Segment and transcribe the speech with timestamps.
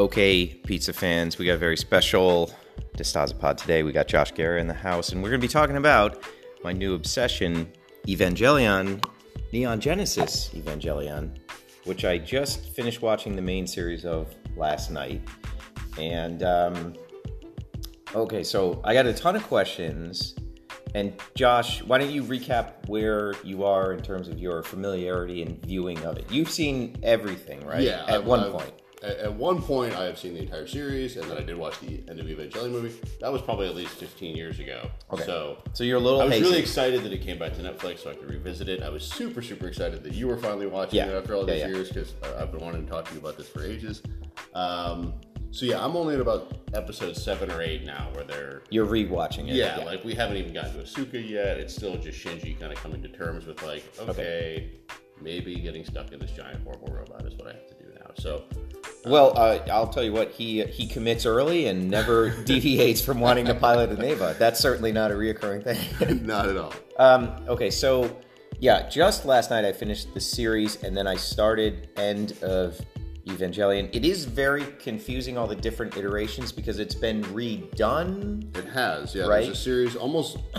[0.00, 2.50] Okay, pizza fans, we got a very special
[2.96, 3.82] DeStasapod today.
[3.82, 6.24] We got Josh Gara in the house, and we're going to be talking about
[6.64, 7.70] my new obsession,
[8.06, 9.04] Evangelion,
[9.52, 11.36] Neon Genesis Evangelion,
[11.84, 15.20] which I just finished watching the main series of last night.
[15.98, 16.94] And, um,
[18.14, 20.34] okay, so I got a ton of questions.
[20.94, 25.62] And Josh, why don't you recap where you are in terms of your familiarity and
[25.66, 26.24] viewing of it?
[26.30, 27.82] You've seen everything, right?
[27.82, 28.72] Yeah, At I've- one I've- point.
[29.02, 31.78] At, at one point, I have seen the entire series, and then I did watch
[31.80, 32.94] the end of Evangelion movie.
[33.20, 34.90] That was probably at least 15 years ago.
[35.12, 35.24] Okay.
[35.24, 36.44] So So you're a little I was hazy.
[36.44, 38.82] really excited that it came back to Netflix, so I could revisit it.
[38.82, 41.08] I was super, super excited that you were finally watching Yeah.
[41.08, 41.68] it after all Yeah, these yeah.
[41.68, 44.02] years because I've been wanting to talk to you about this for ages.
[44.54, 45.14] Um,
[45.52, 49.48] so yeah, I'm only at about episode seven or eight now, where they're You're rewatching
[49.48, 49.54] it.
[49.56, 51.58] yeah, like we haven't even gotten to Asuka yet.
[51.58, 54.70] It's still just Shinji kind of coming to terms with like, okay,
[55.20, 57.79] maybe getting stuck in this giant horrible robot is what I have to do
[58.10, 58.22] now.
[58.22, 58.44] So
[59.04, 63.46] Well, uh, I'll tell you what he he commits early and never deviates from wanting
[63.46, 64.36] to pilot an Eva.
[64.38, 66.26] That's certainly not a reoccurring thing.
[66.26, 66.72] not at all.
[66.98, 68.16] um, okay, so
[68.58, 72.78] yeah, just last night I finished the series and then I started end of
[73.26, 73.88] Evangelion.
[73.94, 78.56] It is very confusing all the different iterations because it's been redone.
[78.56, 79.24] It has, yeah.
[79.24, 79.44] Right?
[79.44, 80.38] There's a series almost.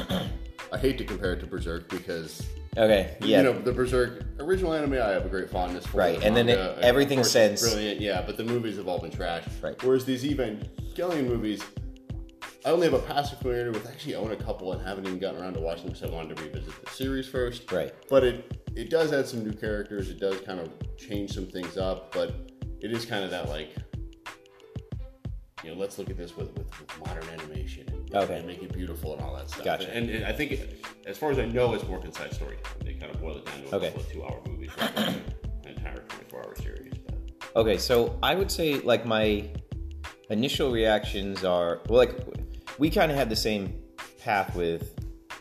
[0.73, 4.73] I hate to compare it to Berserk because Okay, yeah, you know the Berserk original
[4.73, 4.93] anime.
[4.93, 5.97] I have a great fondness for.
[5.97, 8.21] Right, and then it- manga, everything of course it's since- brilliant, yeah.
[8.25, 9.43] But the movies have all been trash.
[9.61, 9.81] Right.
[9.83, 11.61] Whereas these Evangelion movies,
[12.65, 13.87] I only have a passive familiarity with.
[13.89, 16.13] Actually, I own a couple and haven't even gotten around to watching them because I
[16.15, 17.69] wanted to revisit the series first.
[17.73, 17.93] right.
[18.09, 20.09] But it it does add some new characters.
[20.09, 22.33] It does kind of change some things up, but
[22.79, 23.75] it is kind of that like,
[25.63, 28.37] you know, let's look at this with with, with modern animation and, Okay.
[28.37, 29.63] and make it beautiful and all that stuff.
[29.63, 29.89] Gotcha.
[29.95, 32.57] And, and I think, it, as far as I know, it's more concise story.
[32.83, 33.87] They kind of boil it down to a Okay.
[33.87, 35.21] couple of two hour movies an
[35.65, 36.93] entire twenty four hour series.
[37.05, 37.15] But
[37.55, 39.49] Okay, so I would say like my
[40.29, 42.17] initial reactions are well, like
[42.77, 43.81] we kind of had the same
[44.19, 44.95] path with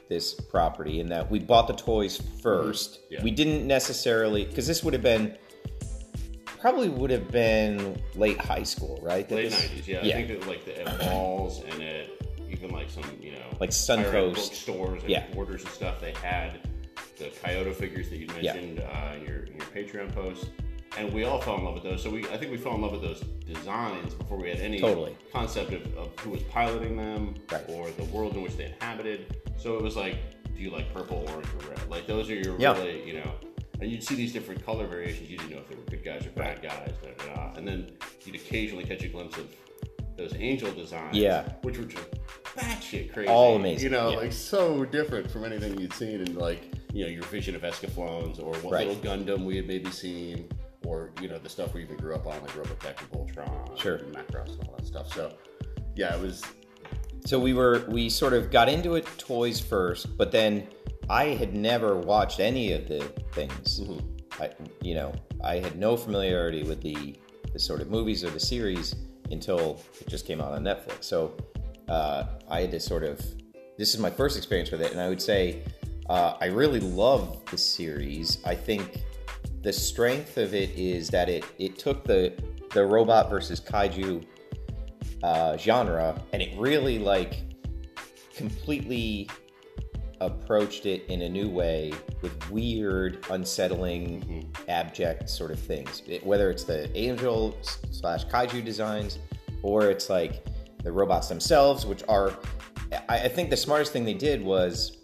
[0.09, 2.49] this property in that we bought the toys mm-hmm.
[2.49, 3.23] 1st Yeah.
[3.23, 5.37] We didn't necessarily because this would have been
[6.61, 9.29] probably would have been late high school, right?
[9.29, 10.03] That late nineties, yeah.
[10.03, 10.17] yeah.
[10.19, 12.07] I think that like the at malls and at
[12.49, 14.35] even like some you know Like Suncoast.
[14.35, 15.25] bookstores and Yeah.
[15.37, 16.01] orders and stuff.
[16.01, 16.61] They had
[17.19, 18.55] the Kaiyodo figures that you Yeah.
[18.55, 20.47] mentioned uh, in your in your Patreon post,
[20.99, 22.03] and we all fell in love with those.
[22.03, 24.81] So we I think we fell in love with those designs before we had any
[24.81, 25.17] Totally.
[25.33, 27.65] concept of, of who was piloting them Right.
[27.69, 29.37] or the world in which they inhabited.
[29.57, 30.17] So it was like,
[30.57, 31.81] do you like purple, orange, or red?
[31.91, 32.73] Like those are your Yeah.
[32.79, 33.31] really you know.
[33.81, 35.31] And you'd see these different color variations.
[35.31, 36.93] You didn't know if they were good guys or bad guys.
[37.57, 37.91] And then
[38.25, 39.47] you'd occasionally catch a glimpse of
[40.17, 41.17] those angel designs.
[41.17, 41.49] Yeah.
[41.63, 42.05] Which were just
[42.57, 43.29] batshit crazy.
[43.29, 44.17] All amazing, You know, yeah.
[44.19, 48.39] like so different from anything you'd seen in like, you know, your vision of Escaflowne
[48.39, 48.87] or what Right.
[48.87, 50.49] little Gundam we had maybe seen
[50.85, 53.97] or, you know, the stuff we even grew up on, like Robotech and Voltron Sure.
[53.97, 55.13] and Macross and all that stuff.
[55.15, 55.33] So
[55.97, 56.43] yeah, it was
[57.27, 60.67] So we were we sort of got into it toys first, but then
[61.11, 63.01] I had never watched any of the
[63.33, 63.81] things.
[64.41, 64.51] I,
[64.81, 65.13] you know,
[65.43, 67.17] I had no familiarity with the
[67.53, 68.95] the sort of movies or the series
[69.33, 71.03] until it just came out on Netflix.
[71.03, 71.37] So
[71.89, 73.19] uh, I had to sort of
[73.77, 75.65] this is my first experience with it, and I would say
[76.09, 78.39] uh, I really love the series.
[78.45, 79.03] I think
[79.63, 82.33] the strength of it is that it it took the
[82.73, 84.25] the robot versus kaiju
[85.25, 87.43] uh, genre and it really like
[88.33, 89.29] completely
[90.21, 91.93] approached it in a new way
[92.23, 94.71] with weird unsettling mm-hmm.
[94.71, 97.57] abject sort of things it, whether it's the angel
[97.91, 99.19] slash kaiju designs
[99.63, 100.45] or it's like
[100.83, 102.35] the robots themselves which are
[103.09, 104.99] I, I think the smartest thing they did was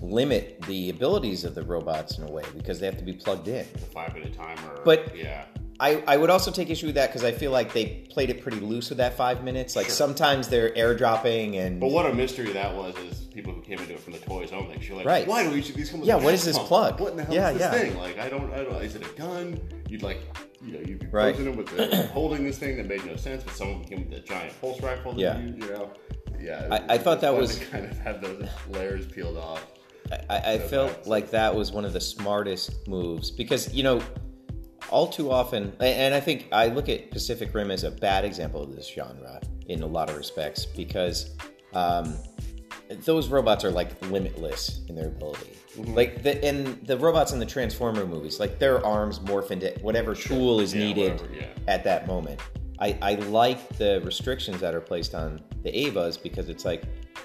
[0.00, 3.48] limit the abilities of the robots in a way because they have to be plugged
[3.48, 4.80] in a five minute timer.
[4.84, 5.44] But- yeah.
[5.80, 8.42] I, I would also take issue with that because I feel like they played it
[8.42, 9.74] pretty loose with that five minutes.
[9.74, 9.94] Like Sure.
[9.94, 13.92] sometimes they're airdropping and But what a mystery that was is people who came into
[13.94, 14.78] it from the toys only.
[14.80, 15.26] You're like, Right.
[15.26, 16.68] why do each of these come with Yeah, a what is this pump?
[16.68, 17.00] plug?
[17.00, 17.70] What in the hell Yeah, is this yeah.
[17.72, 17.96] thing?
[17.98, 18.82] Like, I don't, I don't.
[18.82, 19.60] Is it a gun?
[19.88, 20.20] You'd like,
[20.64, 21.34] you know, you'd be Right.
[21.34, 24.18] posing them with the, holding this thing that made no sense, but someone came with
[24.18, 25.12] a giant pulse rifle.
[25.12, 25.38] That Yeah.
[25.40, 25.90] You, you know,
[26.40, 26.68] yeah.
[26.70, 29.66] I- I thought that was- kind of have those layers peeled off.
[30.30, 33.82] I, I So felt that's- like that was one of the smartest moves because you
[33.82, 34.00] know
[34.90, 38.62] all too often and I think I look at Pacific Rim as a bad example
[38.62, 41.30] of this genre in a lot of respects because
[41.72, 42.14] um,
[43.04, 45.56] those robots are like limitless in their ability.
[45.76, 45.94] Mm-hmm.
[45.94, 50.14] Like the and the robots in the Transformer movies, like their arms morph into whatever
[50.14, 51.46] tool is Yeah, needed whatever, yeah.
[51.66, 52.40] at that moment.
[52.80, 56.82] I, I like the restrictions that are placed on the Evas because it's like,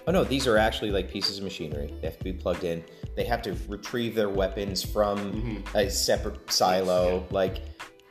[0.07, 1.93] oh no, these are actually like pieces of machinery.
[2.01, 2.83] They have to be plugged in.
[3.15, 7.19] They have to retrieve their weapons from a separate silo.
[7.21, 7.33] Mm-hmm.
[7.33, 7.39] Yeah.
[7.39, 7.61] Like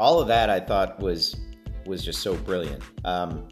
[0.00, 1.37] all of that, I thought was
[1.87, 2.83] was just so brilliant.
[3.05, 3.49] Um,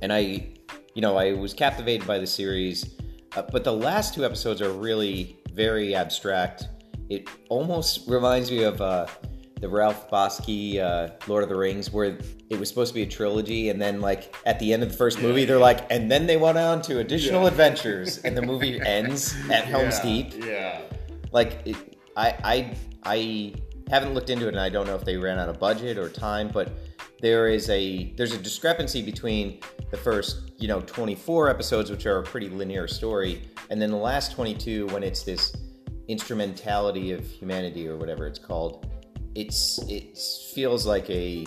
[0.00, 0.48] and I,
[0.94, 2.96] you know, I was captivated by the series,
[3.36, 6.68] uh, but the last two episodes are really very abstract.
[7.08, 9.06] It almost reminds me of uh,
[9.60, 12.18] the Ralph Bakshi uh, Lord of the Rings, where
[12.50, 14.96] it was supposed to be a trilogy, and then like at the end of the
[14.96, 17.48] first movie, they're like, and then they went on to additional Yeah.
[17.48, 20.80] adventures, and the movie ends at Helm's yeah, Deep Yeah.
[21.32, 21.76] like it,
[22.16, 22.74] I I
[23.04, 23.54] I
[23.90, 26.08] haven't looked into it and I don't know if they ran out of budget or
[26.08, 26.72] time, but
[27.22, 29.60] there is a there's a discrepancy between
[29.90, 33.96] the first you know 24 episodes, which are a pretty linear story, and then the
[33.96, 35.54] last 22 when it's this
[36.08, 38.86] instrumentality of humanity or whatever it's called.
[39.34, 40.18] It's it
[40.54, 41.46] feels like a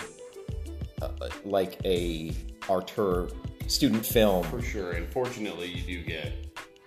[1.01, 1.09] uh,
[1.43, 2.31] like a
[2.67, 3.27] Arthur
[3.67, 4.43] student film.
[4.45, 4.91] For sure.
[4.93, 6.33] And fortunately, you do get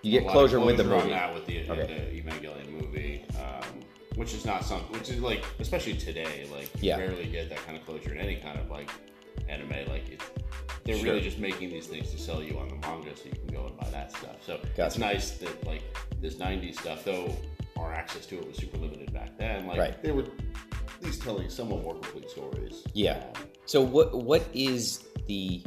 [0.02, 1.14] You get of closure with the closure on movie.
[1.14, 2.10] that with the, Okay.
[2.12, 3.77] the Evangelion movie, um,
[4.18, 4.92] which is not something.
[4.98, 6.98] Which is like, especially today, like you Yeah.
[6.98, 8.90] rarely get that kind of closure in any kind of like
[9.48, 9.70] anime.
[9.88, 10.24] Like it's
[10.84, 11.04] they're Sure.
[11.04, 13.66] really just making these things to sell you on the manga, so you can go
[13.66, 14.36] and buy that stuff.
[14.44, 15.82] So it's nice that like
[16.20, 17.34] this '90s stuff, though
[17.76, 19.66] our access to it was super limited back then.
[19.68, 20.02] Like Right.
[20.02, 22.82] they were at least telling somewhat more complete stories.
[22.94, 23.22] Yeah.
[23.36, 25.62] Um, So what what is the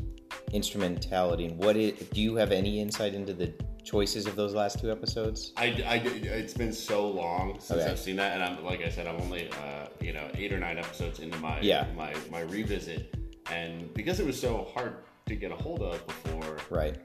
[0.52, 4.80] instrumentality and what is, do you have any insight into the choices of those last
[4.80, 5.54] two episodes?
[5.58, 7.90] I, I, it's been so long since Okay.
[7.92, 10.60] I've seen that, and I'm like I said, I'm only uh, you know eight or
[10.60, 11.88] nine episodes into my Yeah.
[11.96, 13.16] my my revisit,
[13.52, 14.98] and because it was so hard
[15.28, 16.98] to get a hold of before, Right.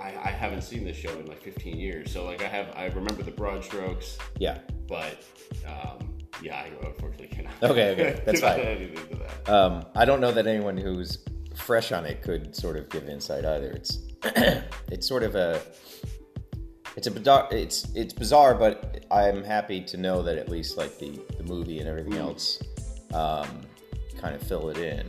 [0.00, 2.12] I, I haven't seen this show in like 15 years.
[2.12, 4.58] So like I have I remember the broad strokes, Yeah.
[4.88, 5.22] but
[5.66, 7.52] um, yeah, I unfortunately cannot.
[7.62, 8.60] Okay, okay, that's fine.
[8.60, 9.48] add anything to that.
[9.52, 11.18] Um, I don't know that anyone who's
[11.56, 13.70] fresh on it could sort of give insight either.
[13.70, 13.98] It's
[14.90, 15.60] it's sort of a
[16.96, 20.98] it's a bizarre it's it's bizarre, but I'm happy to know that at least like
[20.98, 22.62] the the movie and everything else
[23.14, 23.62] um,
[24.18, 25.06] kind of fill it in.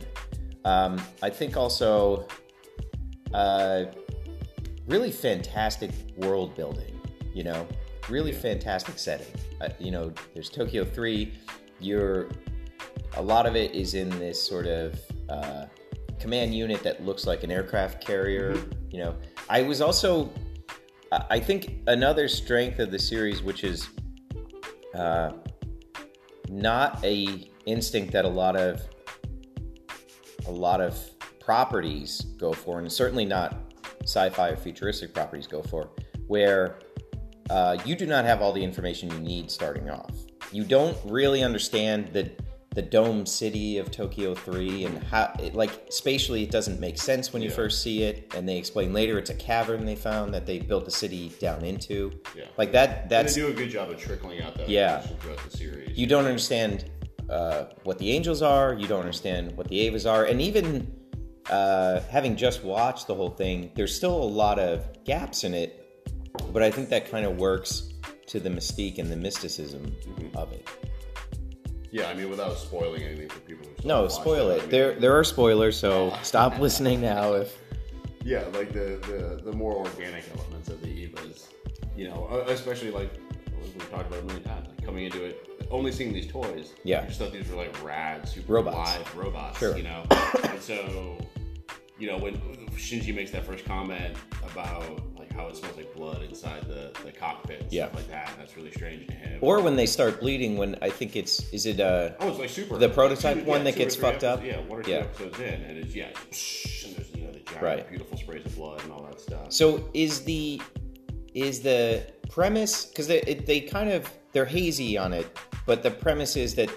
[0.64, 2.26] Um, I think also
[3.32, 3.84] uh,
[4.86, 7.00] really fantastic world building.
[7.34, 7.66] You know,
[8.08, 9.32] really fantastic setting.
[9.60, 11.34] Uh, you know, there's Tokyo Three.
[11.80, 12.28] You're
[13.16, 15.66] a lot of it is in this sort of uh,
[16.20, 18.56] command unit that looks like an aircraft carrier.
[18.90, 19.16] You know,
[19.48, 20.30] I was also,
[21.12, 23.88] I I think another strength of the series, which is
[24.94, 25.32] uh,
[26.48, 28.82] not a instinct that a lot of
[30.46, 30.98] a lot of
[31.40, 33.56] properties go for, and certainly not
[34.02, 35.90] sci-fi or futuristic properties go for,
[36.26, 36.78] where
[37.50, 40.12] uh, you do not have all the information you need starting off.
[40.52, 42.30] You don't really understand the
[42.78, 47.32] the dome city of Tokyo 3 and how it, like spatially it doesn't make sense
[47.32, 47.56] when you Yeah.
[47.56, 50.84] first see it and they explain later it's a cavern they found that they built
[50.84, 52.12] the city down into.
[52.36, 52.44] Yeah.
[52.56, 55.00] Like that And that's they do a good job of trickling out that Yeah.
[55.00, 55.98] throughout the series.
[55.98, 56.84] you don't understand
[57.28, 60.66] uh, what the angels are you don't understand what the Evas are and even
[61.50, 65.70] uh, having just watched the whole thing there's still a lot of gaps in it
[66.52, 67.92] but i think that kind of works
[68.26, 70.36] to the mystique and the mysticism Mm-hmm.
[70.38, 70.64] of it
[71.90, 74.94] yeah, I mean, without spoiling anything for people who no spoil I it mean- there
[75.00, 77.56] there are spoilers so stop listening now if
[78.24, 81.46] Yeah, like the, the the more organic elements of the Evas,
[81.96, 83.10] you know, uh, especially like
[83.62, 86.74] we've talked about a million times, like coming into it, only seeing these toys.
[86.84, 87.02] Yeah.
[87.02, 88.76] you just thought these were like rad, super Robots.
[88.98, 89.58] live robots.
[89.58, 89.76] Sure.
[89.76, 90.02] You know,
[90.44, 91.16] and so
[91.98, 92.36] you know when
[92.76, 94.16] Shinji makes that first comment
[94.52, 94.84] about
[95.18, 97.86] like how it smells like blood inside the the cockpit, Yeah.
[97.86, 99.38] stuff like that, that's really strange to him.
[99.40, 102.50] or when they start bleeding when i think it's is it uh Oh, it's like
[102.50, 102.76] super.
[102.78, 104.44] The prototype two- one yeah, that gets fucked up?
[104.44, 104.96] Yeah, one or two Yeah.
[104.98, 107.88] episodes in, and it's yeah, psh, and there's you know the giant, Right.
[107.88, 109.52] beautiful sprays of blood and all that stuff.
[109.52, 110.60] So is the
[111.34, 115.26] is the premise because they it, they kind of they're hazy on it,
[115.66, 116.70] but the premise is that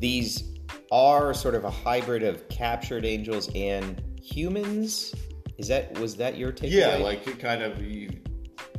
[0.00, 0.44] these
[0.92, 5.14] are sort of a hybrid of captured angels and humans.
[5.58, 6.70] Is that was that your take?
[6.70, 7.78] Yeah, like it kind of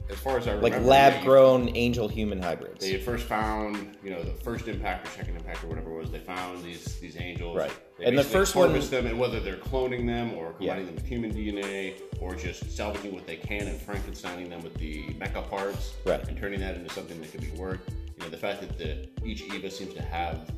[0.09, 2.79] as far as I remember, like lab grown angel human hybrids.
[2.79, 6.09] They first found, you know, the first impact or second impact or whatever it was.
[6.09, 7.57] They found these these angels.
[7.57, 7.71] Right.
[7.97, 10.69] They And the first one- harvest them, and whether they're cloning them or Yeah.
[10.73, 14.73] combining them with human DNA or just salvaging what they can and Frankensteining them with
[14.75, 16.25] the mecha parts Right.
[16.27, 17.89] and turning that into something that could be worked.
[17.91, 20.49] You know, the fact that the each Eva seems to have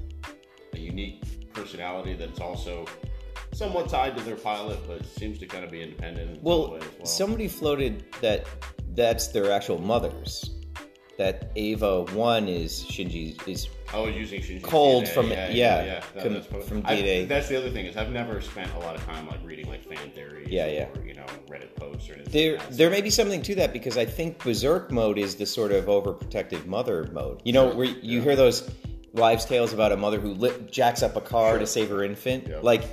[0.73, 2.85] a unique personality that's also
[3.53, 6.41] somewhat tied to their pilot, but seems to kind of be independent.
[6.41, 7.05] Well, well.
[7.05, 8.45] somebody floated that
[8.95, 10.49] that's their actual mothers.
[11.17, 15.07] That Eva one is Shinji's is I was using Shinji's Cold DNA.
[15.13, 17.27] from- yeah, yeah, yeah, That- com- from I- DNA.
[17.27, 19.83] That's the other thing is I've never spent a lot of time like reading like
[19.87, 20.87] fan theories, Yeah, yeah.
[20.95, 22.31] or you know Reddit posts or anything.
[22.31, 25.45] There, like there may be something to that because I think berserk mode is the
[25.45, 27.41] sort of overprotective mother mode.
[27.43, 28.21] You know, Sure, where you yeah.
[28.21, 28.67] hear those
[29.13, 31.59] wives' tales about a mother who lit, jacks up a car Sure.
[31.59, 32.47] to save her infant.
[32.47, 32.59] Yeah.
[32.63, 32.83] Like,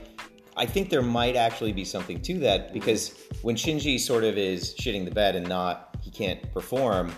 [0.59, 4.75] I think there might actually be something to that because when Shinji sort of is
[4.75, 7.13] shitting the bed and not he can't perform,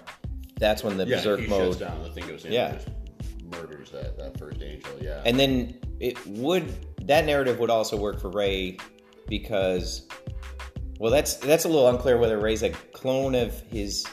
[0.59, 2.02] that's when the Yeah, berserk he mode shuts down.
[2.02, 2.52] The thing goes in.
[2.52, 2.68] Yeah.
[2.68, 2.90] and just
[3.50, 4.92] murders that, that first angel.
[5.00, 5.23] Yeah.
[5.25, 6.73] And then it would
[7.06, 8.76] that narrative would also work for Rei
[9.26, 10.06] because
[10.99, 14.06] well that's that's a little unclear whether Rei's a clone of his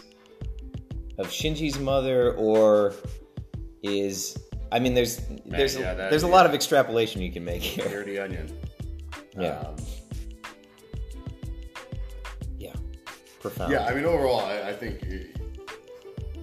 [1.17, 2.93] of Shinji's mother or
[3.83, 4.37] is
[4.71, 7.89] I mean there's there's yeah, a, there's a lot of extrapolation you can make here.
[7.89, 8.57] Dirty onion.
[9.37, 9.59] Yeah.
[9.59, 9.75] Um,
[12.57, 12.73] Yeah.
[13.39, 13.71] Profound.
[13.71, 13.85] yeah.
[13.85, 15.35] I mean, overall, I, I think it,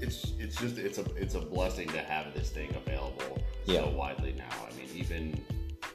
[0.00, 3.80] it's it's just it's a it's a blessing to have this thing available Yeah.
[3.80, 4.44] so widely now.
[4.70, 5.40] I mean, even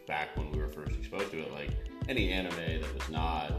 [0.08, 1.70] back when we were first exposed to it, like
[2.10, 3.54] any anime that was not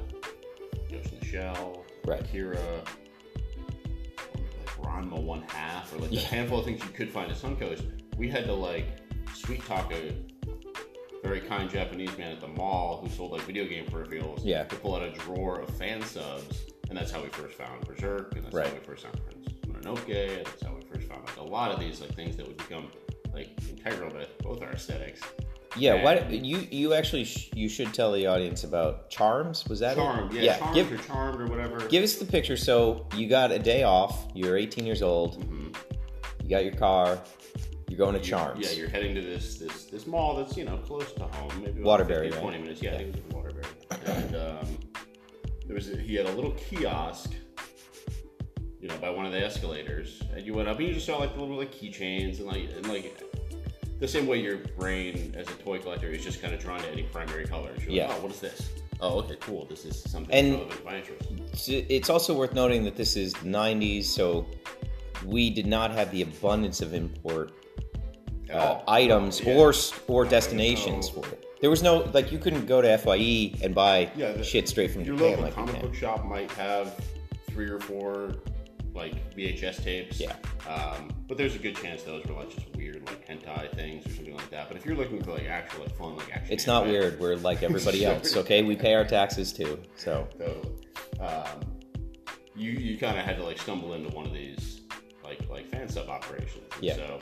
[0.90, 2.20] Ghost in the Shell, Right.
[2.20, 2.59] Akira,
[4.35, 6.20] like Ranma One Half, or like Yeah.
[6.20, 7.85] a handful of things you could find at Suncoast,
[8.18, 8.87] we had to like
[9.35, 10.12] sweet talk a
[11.23, 14.65] very kind Japanese man at the mall who sold like video game peripherals Yeah.
[14.65, 18.35] to pull out a drawer of fan subs, and that's how we first found Berserk,
[18.35, 18.67] and that's Right.
[18.67, 20.09] how we first found Prince Mononoke,
[20.39, 22.57] and that's how we first found like a lot of these like things that would
[22.57, 22.91] become
[23.35, 25.21] like integral to both our aesthetics.
[25.77, 29.65] Yeah, why you you actually sh- you should tell the audience about Charms.
[29.69, 30.00] Was that it?
[30.00, 31.87] Charmed, yeah, charmed give or charmed or whatever.
[31.87, 32.57] give us the picture.
[32.57, 34.27] So you got a day off.
[34.35, 35.39] You're 18 years old.
[35.41, 35.77] Mhm.
[36.43, 37.23] You got your car.
[37.90, 38.64] You're going to Charms.
[38.64, 41.82] Yeah, you're heading to this this this mall that's you know close to home, maybe
[41.82, 42.40] Waterbury, 15, right?
[42.52, 42.82] 20 minutes.
[42.82, 43.64] Yeah, I think it was in Waterbury.
[44.06, 44.78] And um,
[45.66, 47.32] there was a, he had a little kiosk,
[48.80, 51.18] you know, by one of the escalators, and you went up and you just saw
[51.18, 53.20] like the little like keychains and like and like
[53.99, 56.88] the same way your brain as a toy collector is just kind of drawn to
[56.92, 57.82] any primary colors.
[57.82, 58.06] You're Yeah.
[58.06, 58.70] like, oh, what is this?
[59.00, 59.66] Oh, okay, cool.
[59.66, 61.68] This is something And- relevant to my interest.
[61.68, 64.47] It's- also worth noting that this is the 90s, so
[65.26, 67.52] we did not have the abundance of import
[68.52, 69.54] uh, items Yeah.
[69.57, 69.73] or
[70.09, 71.23] or destinations no.
[71.23, 71.45] for it.
[71.61, 74.90] There was no like you couldn't go to FYE and buy Yeah, the- shit straight
[74.92, 75.83] from Your Japan local like you comic can.
[75.87, 76.95] book shop might have
[77.50, 78.35] three or four
[78.95, 80.19] like VHS tapes.
[80.21, 80.35] Yeah.
[80.69, 84.11] Um, but there's a good chance those were like just weird like hentai things or
[84.11, 84.69] something like that.
[84.69, 87.21] But if you're looking for like actual like fun like action, It's not anime, weird.
[87.21, 88.37] We're like everybody else.
[88.37, 89.78] Okay, we pay our taxes too.
[89.97, 90.61] So So,
[91.21, 91.61] um,
[92.57, 94.80] you you kind of had to like stumble into one of these
[95.23, 96.64] like like fan sub operations.
[96.75, 96.97] And Yeah.
[96.97, 97.19] So,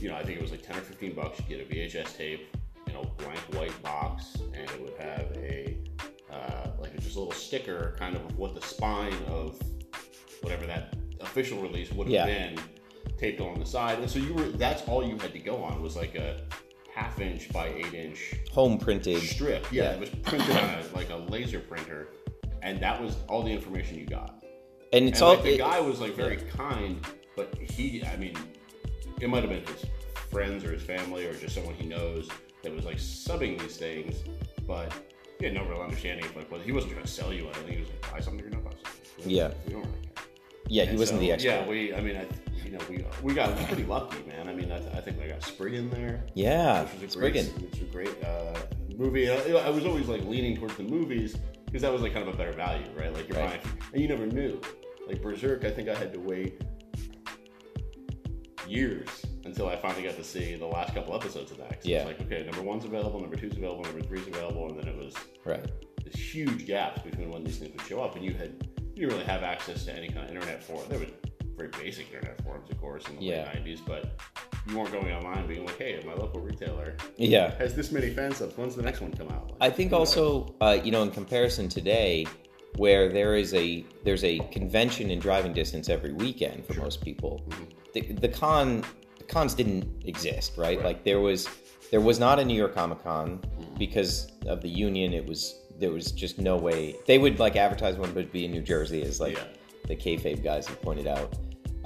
[0.00, 1.40] you know, I think it was like ten or fifteen bucks.
[1.48, 5.76] You get a VHS tape, you know, blank white box, and it would have a
[6.30, 9.60] uh, like just a little sticker, kind of what the spine of
[10.42, 12.26] whatever that official release would have Yeah.
[12.26, 12.58] been
[13.18, 13.98] taped on the side.
[13.98, 16.42] And so you were that's all you had to go on was like a
[16.94, 19.20] half inch by eight inch home printed.
[19.22, 19.66] strip.
[19.72, 19.90] Yeah, Yeah.
[19.94, 22.08] it was printed on a, like a laser printer,
[22.62, 24.44] and that was all the information you got.
[24.92, 27.04] And it's and all like, the it- guy was like very kind,
[27.36, 28.34] but he, I mean,
[29.20, 29.84] it might have been his
[30.30, 32.28] friends or his family or just someone he knows
[32.62, 34.16] that was like subbing these things,
[34.66, 34.92] but
[35.38, 37.72] he had no real understanding of like, well, he wasn't trying to sell you anything.
[37.74, 39.30] He was like, buy something or not buy something.
[39.30, 39.52] Yeah.
[39.66, 40.24] we don't really care.
[40.68, 41.48] yeah, he wasn't so, the expert.
[41.48, 42.26] Yeah, we, I mean, I,
[42.64, 44.48] you know, we we got pretty lucky, man.
[44.48, 46.22] I mean, I, I think I got Sprig in there.
[46.34, 47.62] Yeah, which was a great, Spriggan.
[47.64, 48.58] which was a great uh,
[48.96, 49.30] movie.
[49.30, 52.34] I, I was always like leaning towards the movies because that was like kind of
[52.34, 53.12] a better value, right?
[53.14, 53.62] Like you're Right.
[53.62, 54.60] buying, and you never knew.
[55.06, 56.60] Like Berserk, I think I had to wait
[58.68, 59.08] years
[59.44, 61.78] until I finally got to see the last couple episodes of that.
[61.84, 61.98] Yeah.
[61.98, 64.96] It's like okay, number one's available, number two's available, number three's available, and then it
[64.96, 65.64] was Right.
[66.04, 68.52] this huge gaps between when these things would show up, and you had
[68.94, 70.82] you didn't really have access to any kind of internet forum.
[70.88, 71.06] There were
[71.56, 73.44] very basic internet forums, of course, in the Yeah.
[73.54, 74.10] late '90s, but
[74.68, 77.54] you weren't going online being like, "Hey, my local retailer Yeah.
[77.58, 78.56] has this many fan subs.
[78.56, 82.26] When's the next one come out?" I think also, uh, you know, in comparison today,
[82.76, 87.40] where there is a there's a convention in driving distance every weekend for most people,
[87.94, 88.84] the, the con
[89.18, 90.76] the cons didn't exist, right?
[90.78, 90.84] Right.
[90.84, 91.48] Like there was
[91.90, 93.40] there was not a New York Comic Con
[93.78, 95.12] because of the union.
[95.12, 98.50] It was there was just no way they would like advertise one would be in
[98.52, 99.44] New Jersey, as like Yeah.
[99.86, 101.32] the kayfabe guys have pointed out.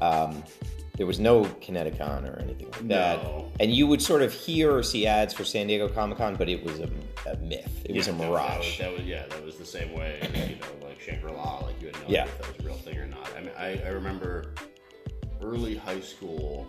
[0.00, 0.42] Um,
[0.96, 3.22] there was no ConnectiCon or anything like that.
[3.22, 3.50] No.
[3.60, 6.48] And you would sort of hear or see ads for San Diego Comic Con, but
[6.50, 6.90] it was a,
[7.30, 7.82] a myth.
[7.86, 8.78] It was a mirage.
[8.78, 10.18] That was, that was yeah, that was the same way.
[10.48, 12.22] You know, like Shangri La, like you had no Yeah.
[12.22, 13.30] idea if that was a real thing or not.
[13.36, 14.52] I mean, I, I remember
[15.42, 16.66] early high school.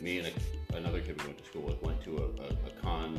[0.00, 0.28] Me and
[0.72, 3.14] a, another kid we went to school with went to a, a, a con,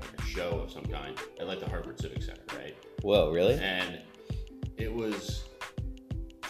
[0.00, 2.76] like a show of some kind at like the Hartford Civic Center, right?
[3.02, 3.54] Whoa, really?
[3.54, 4.00] and
[4.76, 5.44] it was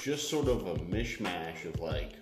[0.01, 2.15] just sort of a mishmash of like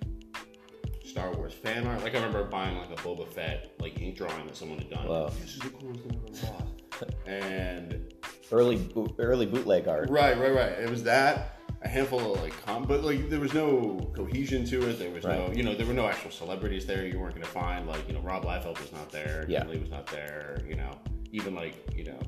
[1.04, 2.02] Star Wars fan art.
[2.02, 5.06] Like I remember buying like a Boba Fett like ink drawing that someone had done.
[5.08, 5.28] Wow.
[5.40, 7.14] This is the coolest thing I've ever bought.
[7.26, 8.12] and
[8.52, 10.10] Early bo- early bootleg art.
[10.10, 10.72] right, right, right.
[10.72, 11.59] It was that.
[11.82, 14.98] A handful of like com, but like there was no cohesion to it.
[14.98, 17.06] There was no, you know, there were no actual celebrities there.
[17.06, 19.44] You weren't going to find like you know Rob Liefeld was not there.
[19.48, 19.66] Yeah.
[19.66, 20.60] Lee was not there.
[20.68, 20.98] You know,
[21.32, 22.18] even like you know.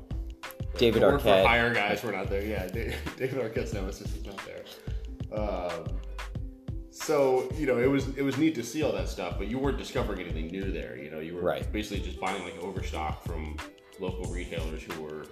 [0.77, 1.21] David Arquette.
[1.21, 2.43] For hire guys were not there.
[2.43, 4.63] Yeah, Da- David Arquette's nemesis was not there.
[5.37, 5.85] Um,
[6.89, 9.59] so you know, it was it was neat to see all that stuff, but you
[9.59, 10.97] weren't discovering anything new there.
[10.97, 11.71] You know, you were Right.
[11.71, 13.55] basically just buying like overstock from
[13.99, 15.25] local retailers who were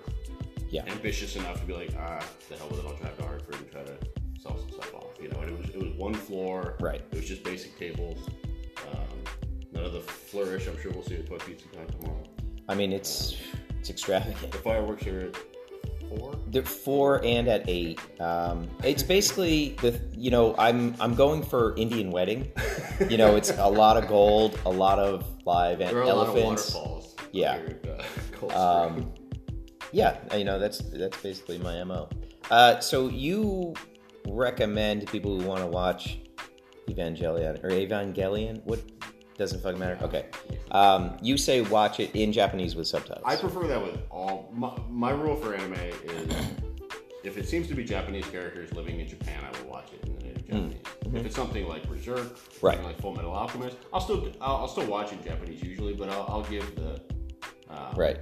[0.70, 0.86] Yeah.
[0.88, 3.24] ambitious enough to be like, ah, the hell with it, I'll drive to
[3.56, 3.98] And try to
[4.40, 5.06] sell some stuff off.
[5.22, 6.76] You know, and it was it was one floor.
[6.80, 7.02] Right.
[7.12, 8.28] It was just basic tables.
[8.92, 9.08] Um,
[9.72, 10.68] none of the flourish.
[10.68, 12.24] I'm sure we'll see at Toy Pizza Con tomorrow.
[12.70, 13.38] I mean, it's
[13.80, 14.52] it's extravagant.
[14.52, 15.38] The fireworks are at
[16.10, 16.36] four.
[16.48, 18.00] They're four and at eight.
[18.20, 22.52] Um, it's basically the you know I'm I'm going for Indian wedding.
[23.10, 26.28] You know, it's a lot of gold, a lot of live There are a lot
[26.28, 26.74] of elephants.
[26.74, 27.16] waterfalls.
[27.32, 27.58] Yeah.
[27.58, 27.80] here
[28.44, 28.48] uh,
[28.88, 29.14] Um,
[29.92, 32.10] yeah, you know that's that's basically my mo.
[32.52, 33.74] Uh, so you
[34.28, 36.20] recommend people who want to watch
[36.88, 38.62] Evangelion or Evangelion?
[38.66, 38.82] What
[39.42, 39.98] doesn't fucking matter.
[40.04, 40.28] Okay,
[40.72, 43.24] um, you say watch it in Japanese with subtitles.
[43.26, 44.52] I prefer that with all.
[44.54, 46.36] My, my rule for anime is
[47.24, 50.16] if it seems to be Japanese characters living in Japan, I will watch it in
[50.16, 50.78] the native Japanese.
[51.14, 52.20] If it's something like Berserk.
[52.20, 52.66] Mm-hmm.
[52.66, 52.84] Right.
[52.84, 56.26] like Full Metal Alchemist, I'll still I'll, I'll still watch in Japanese usually, but I'll,
[56.30, 57.02] I'll give the
[57.70, 58.20] uh, right.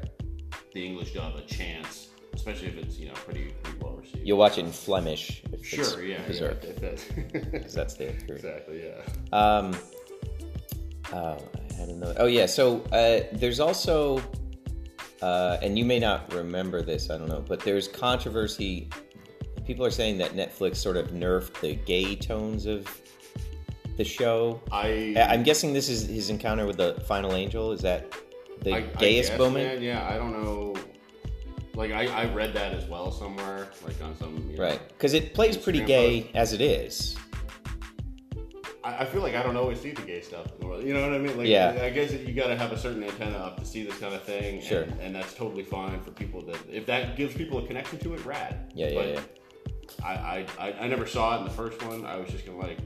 [0.74, 2.10] the English dub a chance,
[2.40, 4.26] especially if it's you know pretty, pretty well received.
[4.26, 5.42] You'll watch it in Flemish.
[5.52, 9.38] If it's sure, yeah, yeah, Berserk, if that's the exactly yeah.
[9.38, 9.76] Um,
[11.14, 12.16] oh, I had another.
[12.18, 14.22] Oh yeah, so uh, there's also,
[15.22, 18.90] uh, and you may not remember this, I don't know, but there's controversy.
[19.66, 22.88] People are saying that Netflix sort of nerfed the gay tones of
[23.98, 24.62] the show.
[24.72, 27.72] I I- I'm guessing this is his encounter with the final angel.
[27.74, 28.12] Is that
[28.62, 29.66] the I- I gayest guess, moment?
[29.68, 30.74] man, yeah, I don't know.
[31.80, 35.14] Like I, I read that as well somewhere, like on some you know, Right, because
[35.14, 37.16] it plays pretty Instagram gay as it is.
[38.84, 40.84] I, I feel like I don't always see the gay stuff in the world.
[40.84, 41.38] You know what I mean?
[41.38, 41.80] Like, Yeah.
[41.82, 44.22] I guess you got to have a certain antenna up to see this kind of
[44.24, 44.62] thing.
[44.62, 44.82] Sure.
[44.82, 48.14] And, and that's totally fine for people that, if that gives people a connection to
[48.14, 48.74] it, rad.
[48.76, 49.22] Yeah, yeah, but yeah.
[50.04, 52.06] I, I, I, I never saw it in the first one.
[52.06, 52.80] I was just gonna like,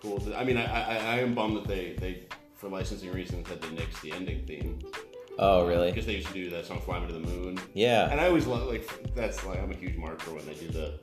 [0.00, 0.22] cool.
[0.34, 2.22] I mean, I, I, I am bummed that they, they,
[2.54, 4.78] for licensing reasons, had to nix the ending theme
[5.38, 5.90] Oh, really?
[5.90, 8.10] because they used to do that song "Fly Me to the Moon." Yeah.
[8.10, 10.98] And I always love like that's like I'm a huge marker when they do the,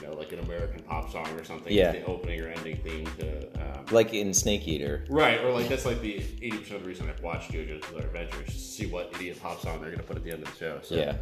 [0.00, 1.72] you know, like an American pop song or something.
[1.72, 1.92] Yeah.
[1.92, 3.46] The opening or ending theme to.
[3.60, 5.04] Um, Like in Snake Eater.
[5.08, 8.06] Right, or like that's like the eighty percent of the reason I've watched JoJo's Bizarre
[8.06, 10.56] Adventures to see what idiot pop song they're gonna put at the end of the
[10.56, 10.78] show.
[10.82, 11.14] So, Yeah.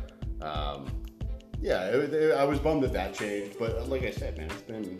[0.46, 0.86] um,
[1.60, 4.50] yeah, it, it- I was bummed that that changed, but uh, like I said, man,
[4.50, 4.98] it's been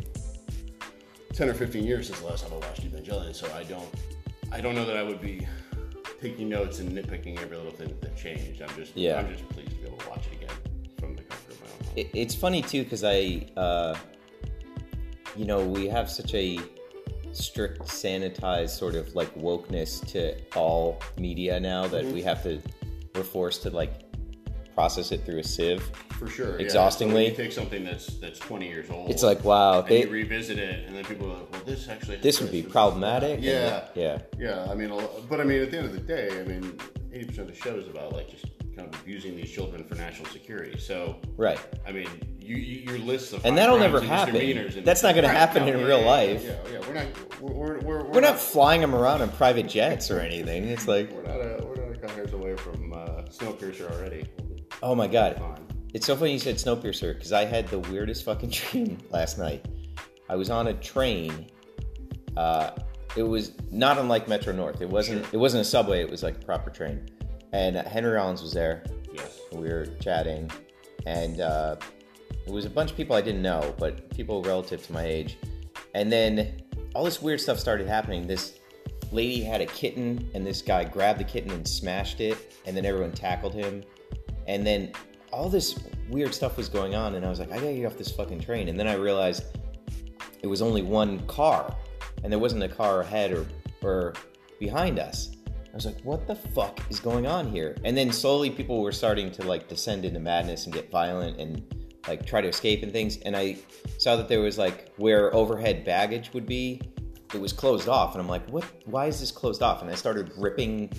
[1.33, 3.89] ten or fifteen years since the last time I watched Evangelion, so I don't,
[4.53, 5.47] I don't know that I would be
[6.25, 8.63] taking notes and nitpicking every little thing that changed.
[8.63, 9.19] I'm just, Yeah.
[9.19, 10.57] I'm just pleased to be able to watch it again
[10.99, 11.93] from the comfort of my own.
[11.97, 13.95] It, it's funny too because I, uh,
[15.37, 16.59] you know, we have such a
[17.33, 22.15] strict, sanitized sort of like wokeness to all media now that Mm-hmm.
[22.15, 22.59] we have to,
[23.15, 23.93] we're forced to like
[24.75, 25.85] process it through a sieve.
[26.25, 26.65] For sure, yeah.
[26.65, 27.27] Exhaustingly.
[27.27, 29.11] So you take something that's that's 20 years old.
[29.11, 32.17] It's like, wow, and they, revisit it, and then people are like, "Well, this actually
[32.17, 33.41] this would be problematic.
[33.43, 33.89] Yeah.
[33.95, 34.91] yeah, Yeah, I mean,
[35.29, 36.79] but I mean, at the end of the day, I mean,
[37.13, 39.97] eighty percent of the show is about like just kind of abusing these children for
[39.97, 40.79] national security.
[40.79, 41.61] So, right.
[41.87, 42.09] I mean,
[42.41, 44.83] you, you your lists of And that'll never happen.
[44.83, 46.43] That's not gonna happen in yeah, real yeah, life.
[46.43, 50.11] Yeah, yeah, we're not we're we're, we're, We're not flying them around in private jets
[50.11, 50.65] or anything.
[50.69, 54.27] It's like, we're not a, we're not a couple years away from uh, Snowpiercer already.
[54.83, 55.61] Oh my god.
[55.95, 59.65] It's so funny you said Snowpiercer because I had the weirdest fucking dream last night.
[60.29, 61.47] I was on a train.
[62.37, 62.73] Uh,
[63.17, 64.81] it was not unlike Metro North.
[64.81, 65.25] It wasn't.
[65.33, 66.01] It wasn't a subway.
[66.01, 67.07] It was like a proper train.
[67.53, 68.83] And uh, Henry Rollins was there.
[69.13, 69.39] Yes.
[69.53, 70.51] We were chatting,
[71.07, 71.77] and uh,
[72.45, 75.39] it was a bunch of people I didn't know, but people relative to my age.
[75.95, 76.61] And then
[76.97, 78.27] all this weird stuff started happening.
[78.27, 78.59] This
[79.13, 82.85] lady had a kitten, and this guy grabbed the kitten and smashed it, and then
[82.85, 83.85] everyone tackled him.
[84.49, 84.93] And then
[85.35, 85.75] all this
[86.09, 88.41] weird stuff was going on, and I was like, I gotta get off this fucking
[88.41, 88.69] train.
[88.69, 89.43] And then I realized
[90.43, 91.75] it was only one car,
[92.23, 93.47] and there wasn't a car ahead or,
[93.83, 94.15] or
[94.61, 95.33] behind us.
[95.49, 97.77] I was like, what the fuck is going on here?
[97.85, 101.65] And then slowly people were starting to like descend into madness and get violent and
[102.07, 103.17] like try to escape and things.
[103.19, 103.57] And I
[103.99, 106.81] saw that there was like where overhead baggage would be,
[107.35, 108.15] it was closed off.
[108.15, 108.65] And I'm like, what?
[108.85, 109.83] Why is this closed off?
[109.83, 110.93] And I started ripping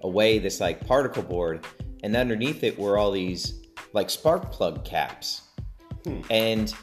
[0.00, 1.66] away this like particle board,
[2.02, 3.61] and underneath it were all these
[3.92, 5.42] like spark plug caps.
[6.30, 6.74] And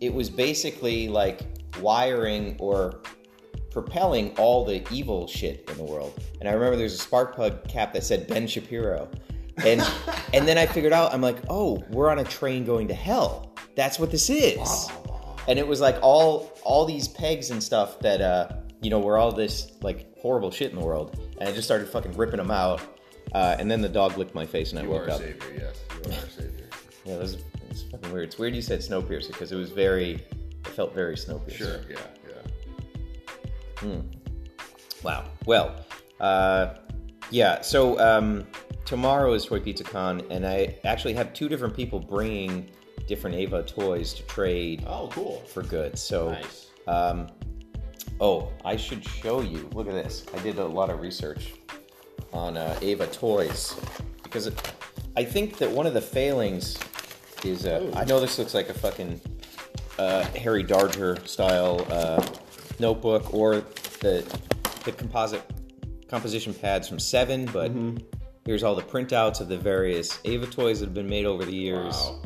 [0.00, 1.42] it was basically like
[1.80, 3.02] wiring or
[3.70, 6.22] propelling all the evil shit in the world.
[6.40, 9.08] And I remember there's a spark plug cap that said Ben Shapiro.
[9.64, 9.82] And
[10.32, 13.52] and then I figured out I'm like, "Oh, we're on a train going to hell."
[13.74, 14.90] that's what this is.
[15.48, 18.48] And it was like all all these pegs and stuff that uh,
[18.80, 21.88] you know were all this like horrible shit in the world, and I just started
[21.88, 22.80] fucking ripping them out.
[23.32, 25.18] Uh, and then the dog licked my face, and I woke up.
[25.18, 25.74] savior,
[26.06, 26.38] yes.
[27.04, 28.24] Yeah, it was, it was fucking weird.
[28.28, 31.52] It's weird you said Snowpiercer because it was very, it felt very Snowpiercer.
[31.56, 31.96] Sure, yeah,
[32.28, 32.50] yeah.
[33.80, 34.00] Hmm.
[35.02, 35.24] Wow.
[35.46, 35.74] Well,
[36.20, 36.74] uh,
[37.30, 37.60] yeah.
[37.62, 38.46] So um,
[38.84, 42.68] tomorrow is Toy Pizza Con, and I actually have two different people bringing
[43.08, 45.42] different Eva toys to trade Oh, cool.
[45.48, 45.98] for good.
[45.98, 46.68] So, Nice.
[46.86, 47.26] um,
[48.20, 49.68] oh, I should show you.
[49.74, 50.24] Look at this.
[50.34, 51.54] I did a lot of research
[52.32, 53.74] on uh, Eva toys
[54.22, 54.72] because it,
[55.16, 56.78] I think that one of the failings
[57.44, 59.20] is uh, I know this looks like a fucking
[59.98, 62.24] uh, Harry Darger style uh,
[62.78, 63.56] notebook or
[64.00, 64.24] the
[64.84, 65.42] the composite
[66.08, 67.72] composition pads from Seven, but
[68.44, 71.54] here's all the printouts of the various Eva toys that have been made over the
[71.54, 71.94] years.
[71.94, 72.22] Wow.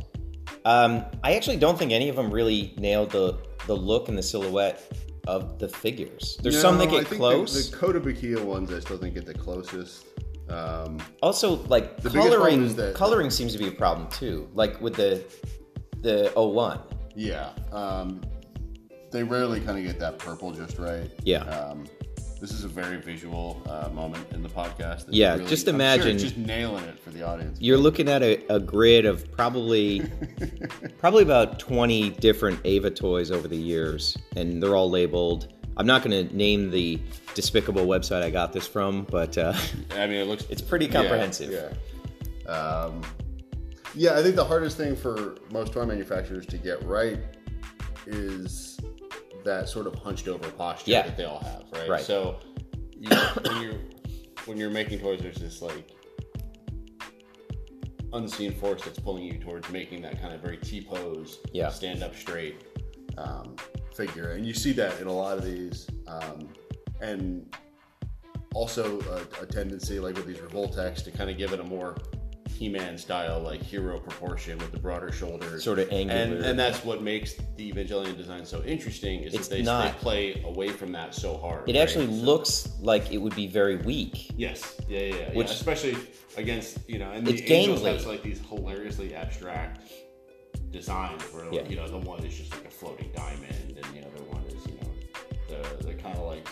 [0.64, 4.22] Um, I actually don't think any of them really nailed the the look and the
[4.22, 4.82] silhouette
[5.26, 6.38] of the figures.
[6.42, 7.70] There's some that No, get close.
[7.70, 10.06] The, the Kotobukiya ones, I still think get the closest.
[10.48, 14.48] Um, also, like The coloring, that- coloring seems to be a problem too.
[14.54, 15.24] Like with the
[16.02, 16.80] the 01.
[17.16, 18.20] yeah, um,
[19.10, 21.10] they rarely kind of get that purple just right.
[21.24, 21.42] Yeah.
[21.44, 21.84] Um,
[22.38, 25.06] This is a very visual uh, moment in the podcast.
[25.08, 27.58] Yeah, really- just I'm sure imagine- it's just nailing it for the audience.
[27.60, 30.02] You're looking at a, a grid of probably
[30.98, 35.48] probably about 20 different Eva toys over the years, and they're all labeled.
[35.76, 36.98] I'm not going to name the
[37.34, 39.52] despicable website I got this from, but uh,
[39.92, 40.44] I mean, it looks.
[40.50, 41.50] it's pretty comprehensive.
[42.46, 42.50] Yeah.
[42.50, 43.02] Um,
[43.94, 47.18] yeah, I think the hardest thing for most toy manufacturers to get right
[48.06, 48.78] is
[49.44, 51.02] that sort of hunched over posture Yeah.
[51.02, 51.88] that they all have, right?
[51.88, 52.00] Right.
[52.04, 52.36] So
[52.98, 53.78] you, when you're
[54.46, 55.90] when you're making toys, there's this like
[58.12, 61.68] unseen force that's pulling you towards making that kind of very T pose, Yeah.
[61.70, 62.62] stand up straight.
[63.18, 63.56] Um,
[63.94, 66.48] figure, and you see that in a lot of these, um,
[67.00, 67.56] and
[68.54, 71.96] also a, a tendency like with these Revoltech to kind of give it a more
[72.48, 76.20] He-Man style, like hero proportion with the broader shoulders, Sort of angular.
[76.20, 79.22] and and that's what makes the Evangelion design so interesting.
[79.22, 79.92] Is It's that they, not.
[79.94, 81.68] they play away from that so hard.
[81.68, 81.82] It right?
[81.82, 84.30] actually So- looks like it would be very weak.
[84.36, 85.32] Yes, yeah, yeah, yeah.
[85.32, 85.96] Which- especially
[86.36, 87.92] against you know, and It's the Angels gangly.
[87.94, 89.80] has like these hilariously abstract
[90.70, 91.68] designs where Yeah.
[91.68, 94.66] you know the one is just like a floating diamond, and the other one is
[94.66, 94.92] you know
[95.78, 96.46] the the kind of like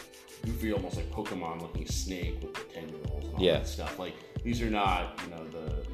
[0.44, 3.59] goofy, almost like Pokemon looking snake with the tendrils and all Yeah.
[3.59, 3.98] that stuff.
[3.98, 5.87] Like these are not you know the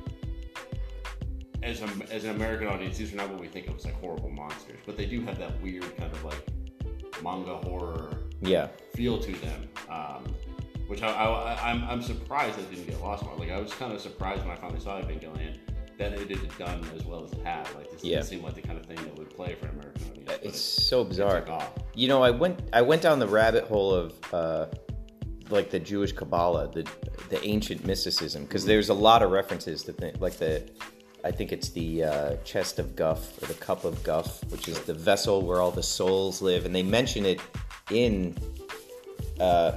[1.62, 3.94] as a, as an American audience, these are not what we think of as like
[4.00, 6.42] horrible monsters, but they do have that weird kind of like
[7.22, 8.68] manga horror Yeah.
[8.94, 10.24] feel to them, um,
[10.86, 13.36] which I, I, I'm, I'm surprised that didn't get lost more.
[13.36, 15.58] Like I was kind of surprised when I finally saw Evangelion
[16.00, 17.66] that it had done as well as it had.
[17.76, 18.16] Like this Yeah.
[18.16, 20.30] didn't seem like the kind of thing that would play for an American audience.
[20.42, 21.42] It's it- so bizarre.
[21.42, 21.62] took.
[21.94, 24.66] You know, I went I went down the rabbit hole of uh,
[25.50, 26.88] like the Jewish Kabbalah, the
[27.28, 30.62] the ancient mysticism, because there's a lot of references to th- like the
[31.22, 34.80] I think it's the uh, chest of Guff or the cup of Guff, which is
[34.80, 37.40] the vessel where all the souls live, and they mention it
[37.90, 38.34] in
[39.38, 39.72] uh,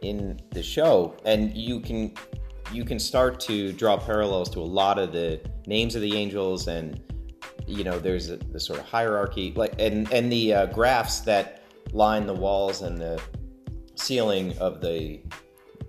[0.00, 2.14] in the show, and you can
[2.72, 6.68] you can start to draw parallels to a lot of the names of the angels
[6.68, 7.00] and
[7.66, 11.62] you know there's a, the sort of hierarchy like and and the uh, graphs that
[11.92, 13.20] line the walls and the
[13.94, 15.20] ceiling of the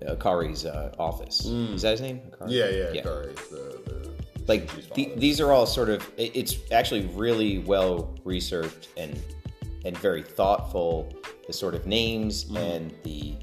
[0.02, 1.46] Ikari's uh, office.
[1.76, 2.22] Is that his name?
[2.32, 2.48] Akari?
[2.50, 3.02] Yeah, yeah, Yeah.
[3.30, 6.10] It's the, the Like the, these are all sort of.
[6.18, 9.20] It's actually really well researched and
[9.86, 11.14] and very thoughtful.
[11.48, 13.36] The sort of names and the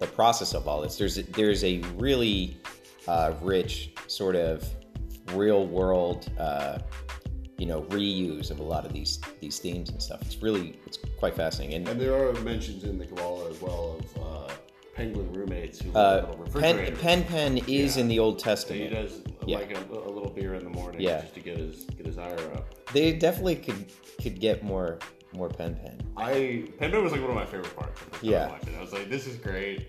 [0.00, 0.96] the process of all this.
[0.96, 2.56] There's a, there's a really
[3.08, 4.68] uh, rich sort of
[5.34, 6.30] real world.
[6.38, 6.78] Uh,
[7.60, 10.22] you know, reuse of a lot of these these themes and stuff.
[10.22, 11.74] It's really it's quite fascinating.
[11.78, 14.52] And And there are mentions in the Kabbalah as well of uh,
[14.94, 18.02] penguin roommates who uh, Pen, Pen Pen is Yeah.
[18.02, 19.58] in the Old So he does Yeah.
[19.58, 21.20] like a, a little beer in the morning Yeah.
[21.22, 22.72] just to get his get his ire up.
[22.92, 23.86] They definitely could
[24.22, 25.00] could get more
[25.32, 26.00] more Pen Pen.
[26.16, 28.00] I Pen Pen was like one of my favorite parts.
[28.02, 28.56] of the show Yeah.
[28.78, 29.88] I was like, this is great.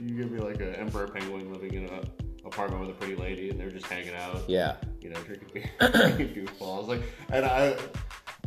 [0.00, 2.00] You give me like an emperor penguin living in a
[2.44, 4.48] apartment with a pretty lady, and they're just hanging out.
[4.48, 4.76] Yeah.
[5.00, 5.70] You know, drinking beer,
[6.16, 7.76] drinking was like, and I,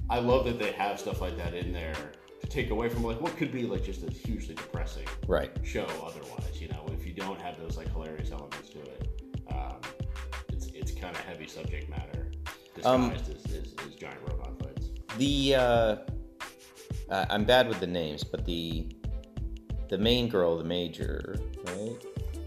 [0.09, 1.95] I love that they have stuff like that in there
[2.41, 5.51] to take away from like what could be like just a hugely depressing Right.
[5.63, 6.59] show otherwise.
[6.61, 9.09] You know, if you don't have those like hilarious elements to it,
[9.51, 9.77] um,
[10.49, 12.31] it's it's kind of heavy subject matter
[12.83, 14.89] Um, disguised as, as, as giant robot fights.
[15.17, 15.95] The uh,
[17.09, 18.87] I'm bad with the names, but the
[19.89, 21.35] the main girl, the major,
[21.67, 21.95] right?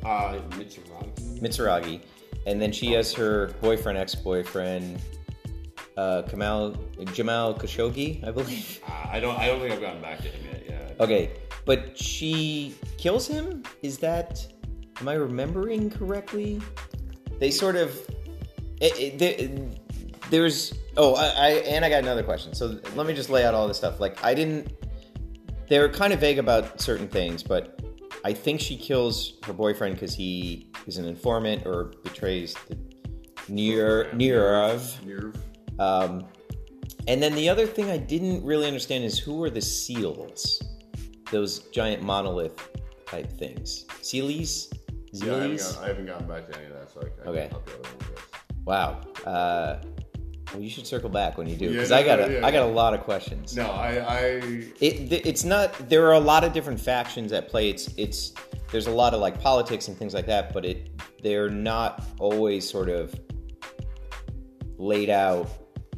[0.04, 1.40] Uh, Mitsuragi.
[1.40, 2.00] Mitsuragi,
[2.46, 5.00] and then she has her boyfriend, ex-boyfriend.
[5.96, 6.76] uh, Kamal
[7.12, 8.80] Jamal Khashoggi, I believe.
[8.86, 9.38] Uh, I don't.
[9.38, 10.62] I don't think I've gotten back to him yet.
[10.68, 11.04] Yeah.
[11.04, 11.30] Okay,
[11.64, 13.62] but she kills him.
[13.82, 14.46] Is that?
[15.00, 16.60] Am I remembering correctly?
[17.38, 17.98] They sort of.
[18.80, 19.68] It, it, there-
[20.30, 20.74] there's.
[20.96, 22.52] Oh, I, I and I got another question.
[22.54, 24.00] So let me just lay out all this stuff.
[24.00, 24.72] Like I didn't.
[25.68, 27.80] They're kind of vague about certain things, but
[28.26, 32.76] I think she kills her boyfriend because he is an informant or betrays the
[33.48, 34.98] near Nerov.
[35.06, 35.36] NERV.
[35.78, 36.26] Um,
[37.06, 40.60] and then the other thing I didn't really understand is who are the seals?
[41.30, 42.68] Those giant monolith
[43.06, 43.84] type things.
[44.02, 44.72] Sealies?
[45.12, 47.38] Yeah, I haven't, I haven't gotten back to any of that, so I, I Okay.
[47.42, 48.24] can't help you out with this.
[48.64, 49.00] wow.
[49.24, 49.76] Uh,
[50.52, 52.46] well, you should circle back when you do, Yeah, because no, I got a, yeah,
[52.46, 53.56] I got a lot of questions.
[53.56, 54.20] No, I, I
[54.80, 55.72] It, it's not.
[55.88, 57.70] There are a lot of different factions at play.
[57.70, 58.32] It's it's
[58.70, 60.90] there's a lot of like politics and things like that, but it
[61.22, 63.14] they're not always sort of
[64.78, 65.48] laid out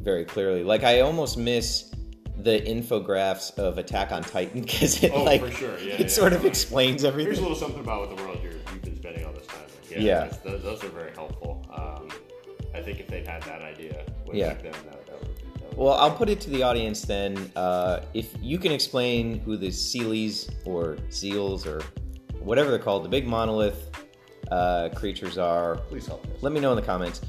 [0.01, 0.63] very clearly.
[0.63, 1.93] Like I almost miss
[2.37, 5.77] the infographics of Attack on Titan because it Oh, like for sure.
[5.79, 7.27] Yeah, it yeah, sort of explains everything.
[7.33, 9.57] Here's a little something about what the world you're, you've been spending all this time.
[9.91, 10.01] in.
[10.01, 10.31] Yeah.
[10.43, 11.65] Those, those are very helpful.
[11.73, 12.09] Um,
[12.79, 14.53] I think if they'd had that idea way Yeah.
[14.53, 15.37] back then, that, that would.
[15.37, 17.51] That would Well, I'll put it to the audience then.
[17.55, 21.81] Uh, if you can explain who the Sealies or Seals or
[22.39, 23.91] whatever they're called, the big monolith
[24.49, 26.41] uh, creatures are, please help us.
[26.41, 27.21] let me know in the comments.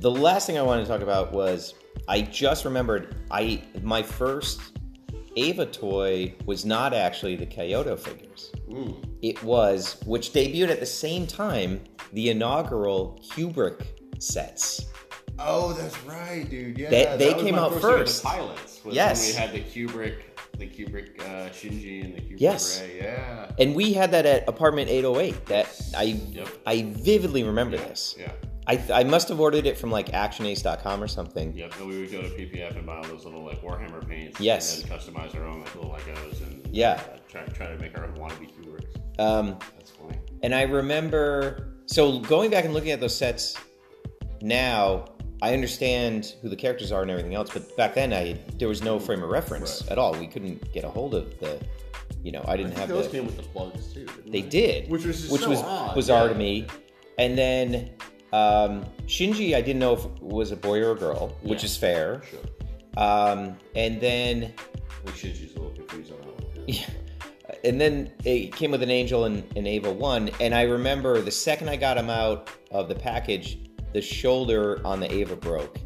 [0.00, 1.74] The last thing I wanted to talk about was
[2.08, 4.60] I just remembered I my first
[5.36, 8.52] Eva toy was not actually the Kaiyodo figures.
[9.22, 11.80] It was, which debuted at the same time,
[12.12, 13.86] the inaugural Kubrick
[14.18, 14.86] sets.
[15.38, 16.78] Oh, that's right, dude.
[16.78, 18.24] Yeah, They- that they came out first- course, first.
[18.24, 18.80] we had the pilots.
[18.86, 19.26] Yes.
[19.26, 20.14] When we had the Kubrick,
[20.58, 22.80] the Kubrick uh, Shinji and the Kubrick Yes.
[22.80, 22.98] Rei.
[23.02, 23.50] Yeah.
[23.58, 25.46] And we had that at apartment 808.
[25.46, 26.48] That I Yep.
[26.66, 28.14] I vividly remember this.
[28.18, 28.32] Yeah.
[28.68, 31.52] I, I must have ordered it from like actionace.com or something.
[31.56, 31.74] Yep.
[31.78, 34.40] And we would go to PPF and buy all those little like Warhammer paints.
[34.40, 34.80] Yes.
[34.82, 36.92] And customize our own like little Legos and Yeah.
[37.12, 39.20] uh, try try to make our own wannabe Kubricks.
[39.20, 40.18] Um, That's funny.
[40.42, 43.56] and I remember so going back and looking at those sets
[44.40, 45.04] now,
[45.42, 48.82] I understand who the characters are and everything else, but back then I there was
[48.82, 49.92] no frame of reference Right.
[49.92, 50.14] at all.
[50.18, 51.58] We couldn't get a hold of the
[52.22, 54.06] you know, I didn't I have those the came with the plugs too.
[54.06, 56.32] didn't They did, Which was just which so was odd, bizarre yeah.
[56.32, 56.66] to me.
[57.18, 57.90] And then
[58.32, 61.76] um, Shinji, I didn't know if it was a boy or a girl, which is
[61.76, 62.22] fair.
[62.28, 62.40] Sure.
[62.96, 64.52] Um, and then
[65.04, 66.62] We should use a little confused on that one too.
[66.66, 66.86] Yeah.
[67.64, 71.30] and then it came with an angel and an Eva one, and I remember the
[71.30, 73.58] second I got him out of the package,
[73.96, 75.78] the shoulder on the Eva broke,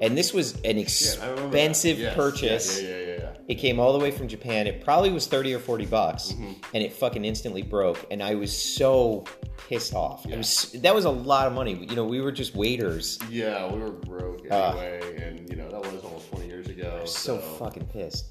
[0.00, 2.80] and this was an expensive Yes, purchase.
[2.82, 3.26] Yeah, yeah, yeah, yeah.
[3.48, 4.66] It came all the way from Japan.
[4.66, 6.52] It probably was thirty or forty bucks, Mm-hmm.
[6.74, 7.98] and it fucking instantly broke.
[8.10, 9.24] And I was so
[9.68, 10.24] pissed off.
[10.24, 11.74] It was that was a lot of money.
[11.74, 13.18] You know, we were just waiters.
[13.28, 17.02] Yeah, we were broke anyway, and you know that was almost 20 years ago.
[17.04, 18.24] so fucking pissed.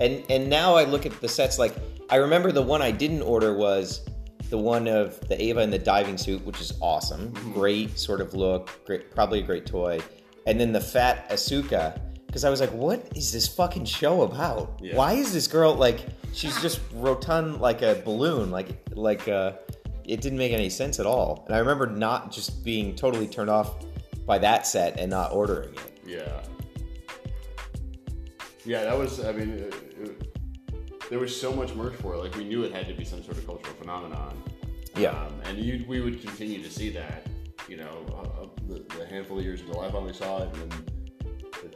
[0.00, 1.74] And and now I look at the sets like
[2.10, 4.00] I remember the one I didn't order was
[4.50, 7.52] the one of the Eva in the diving suit, which is awesome, Mm-hmm.
[7.52, 10.00] great sort of look, great, probably a great toy.
[10.46, 14.80] And then the fat Asuka, because I was like, what is this fucking show about?
[14.82, 14.96] Yeah.
[14.96, 19.52] Why is this girl like she's just rotund like a balloon, like like uh,
[20.04, 21.44] it didn't make any sense at all.
[21.46, 23.84] And I remember not just being totally turned off
[24.26, 25.98] by that set and not ordering it.
[26.06, 26.42] Yeah.
[28.64, 29.24] Yeah, that was.
[29.24, 30.29] I mean, it, it,
[31.10, 32.18] there was so much merch for it.
[32.18, 34.40] Like we knew it had to be some sort of cultural phenomenon.
[34.96, 35.10] Yeah.
[35.10, 37.26] Um, and you, we would continue to see that.
[37.68, 38.06] You know,
[38.40, 40.84] uh, the, the handful of years until I finally saw it, and then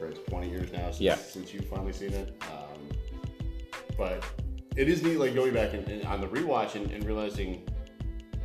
[0.09, 1.15] it's 20 years now since, Yeah.
[1.15, 2.41] since you've finally seen it.
[2.51, 2.89] Um,
[3.97, 4.23] but
[4.75, 7.63] it is neat, like going back and, and on the rewatch and, and realizing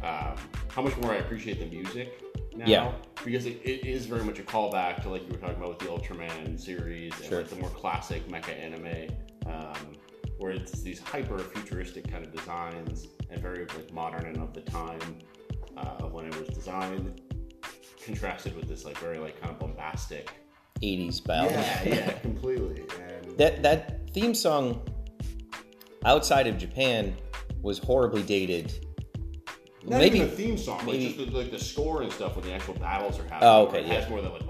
[0.03, 0.37] um,
[0.69, 2.23] how much more I appreciate the music
[2.57, 2.67] now.
[2.67, 2.93] Yeah.
[3.25, 5.79] Because it, it is very much a callback to like you were talking about with
[5.81, 7.39] the Ultraman series and Sure.
[7.39, 9.11] like the more classic mecha anime,
[9.47, 9.75] um,
[10.41, 14.63] where it's these hyper futuristic kind of designs and very like modern and of the
[14.63, 14.99] time
[15.77, 17.21] uh, of when it was designed,
[18.03, 20.33] contrasted with this like very like kind of bombastic.
[20.83, 21.53] 80s ballad.
[21.53, 22.85] Yeah, yeah, completely.
[23.07, 24.81] And that that theme song
[26.07, 27.15] outside of Japan
[27.61, 28.73] was horribly dated.
[29.85, 32.37] Not Maybe even the theme song, maybe- like just the, like the score and stuff
[32.37, 33.43] when the actual battles are happening.
[33.43, 34.09] Oh, okay, It has yeah.
[34.11, 34.43] more than like.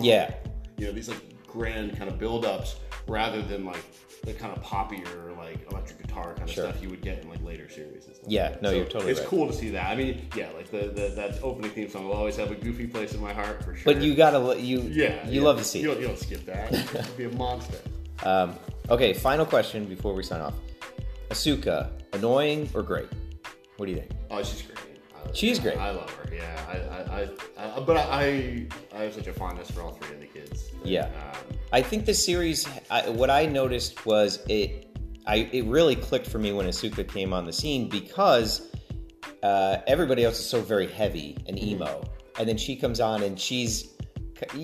[0.00, 0.34] Yeah.
[0.76, 3.84] you know these like grand kind of build-ups rather than like
[4.24, 6.64] the kind of poppier like electric guitar kind of Sure.
[6.64, 8.26] stuff you would get in like later series and stuff.
[8.28, 9.28] Yeah, like no, you're totally It's right.
[9.28, 9.86] cool to see that.
[9.88, 12.86] I mean, yeah, like the, the that opening theme song will always have a goofy
[12.86, 13.92] place in my heart for sure.
[13.92, 15.46] but you gotta you yeah, you yeah.
[15.46, 15.94] love to see You it.
[15.94, 16.72] don't, you don't skip that.
[16.94, 17.78] It'd be a monster.
[18.24, 18.54] Um,
[18.90, 20.54] okay, final question before we sign off.
[21.30, 23.08] Asuka, annoying or great?
[23.76, 24.10] What do you think?
[24.30, 24.78] Oh, she's great.
[25.28, 25.76] I She is great.
[25.78, 26.34] I love her.
[26.34, 27.22] Yeah, I, I,
[27.64, 30.70] I, I but I, I have such a fondness for all three of the kids.
[30.82, 31.04] that, Yeah.
[31.06, 32.66] Um, I think the series.
[32.90, 34.82] I, what I noticed was it.
[35.26, 38.70] I it really clicked for me when Asuka came on the scene because
[39.42, 41.68] uh, everybody else is so very heavy and Mm-hmm.
[41.82, 42.04] emo,
[42.38, 43.94] and then she comes on and she's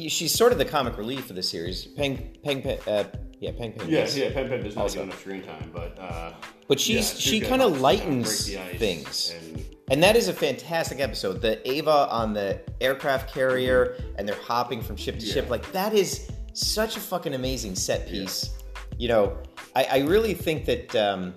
[0.08, 1.86] she's sort of the comic relief of the series.
[1.86, 3.04] Peng Peng, Peng uh,
[3.40, 3.88] yeah Peng Peng.
[3.88, 4.16] yes.
[4.16, 4.30] yeah.
[4.32, 4.96] Pen Pen does not Also.
[4.98, 6.32] get enough screen time, but uh,
[6.68, 9.34] But she's yeah, she kind of lightens break the ice things.
[9.36, 11.40] and And that is a fantastic episode.
[11.40, 15.50] The Eva on the aircraft carrier and they're hopping from ship to ship.
[15.50, 18.50] Like that is such a fucking amazing set piece.
[18.98, 19.38] You know,
[19.74, 21.34] I, I really think that um,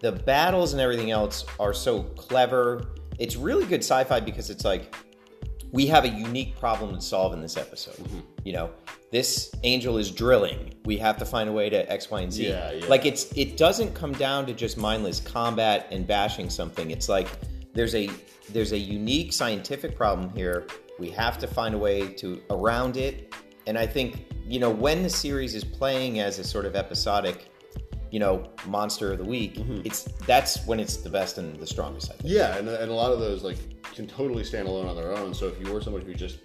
[0.00, 2.94] the battles and everything else are so clever.
[3.18, 4.94] It's really good sci-fi because it's like
[5.70, 7.96] we have a unique problem to solve in this episode.
[7.96, 8.20] Mm-hmm.
[8.48, 8.70] You know,
[9.12, 10.72] this angel is drilling.
[10.86, 12.48] We have to find a way to X, Y, and Z.
[12.48, 12.86] Yeah, yeah.
[12.86, 16.90] Like it's it doesn't come down to just mindless combat and bashing something.
[16.90, 17.28] It's like
[17.74, 18.08] there's a
[18.54, 20.66] there's a unique scientific problem here.
[20.98, 23.34] We have to find a way to around it.
[23.66, 27.52] And I think, you know, when the series is playing as a sort of episodic,
[28.10, 29.82] you know, monster of the week, Mm-hmm.
[29.84, 32.32] it's that's when it's the best and the strongest, I think.
[32.32, 33.58] Yeah, and, and a lot of those like
[33.94, 35.34] can totally stand alone on their own.
[35.34, 36.38] So if you were somebody who just